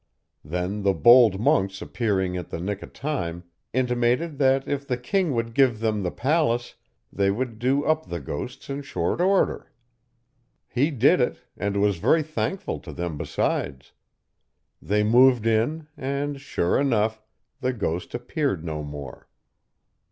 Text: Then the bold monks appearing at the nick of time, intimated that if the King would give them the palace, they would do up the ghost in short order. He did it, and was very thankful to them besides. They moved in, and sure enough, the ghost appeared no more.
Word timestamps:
Then 0.43 0.81
the 0.81 0.95
bold 0.95 1.39
monks 1.39 1.79
appearing 1.79 2.35
at 2.35 2.49
the 2.49 2.59
nick 2.59 2.81
of 2.81 2.91
time, 2.91 3.43
intimated 3.71 4.39
that 4.39 4.67
if 4.67 4.87
the 4.87 4.97
King 4.97 5.31
would 5.35 5.53
give 5.53 5.79
them 5.79 6.01
the 6.01 6.09
palace, 6.09 6.73
they 7.13 7.29
would 7.29 7.59
do 7.59 7.85
up 7.85 8.07
the 8.09 8.19
ghost 8.19 8.67
in 8.67 8.81
short 8.81 9.21
order. 9.21 9.71
He 10.67 10.89
did 10.89 11.19
it, 11.21 11.41
and 11.55 11.79
was 11.79 11.97
very 11.99 12.23
thankful 12.23 12.79
to 12.79 12.91
them 12.91 13.15
besides. 13.15 13.91
They 14.81 15.03
moved 15.03 15.45
in, 15.45 15.85
and 15.95 16.41
sure 16.41 16.79
enough, 16.79 17.21
the 17.59 17.71
ghost 17.71 18.15
appeared 18.15 18.65
no 18.65 18.81
more. 18.83 19.27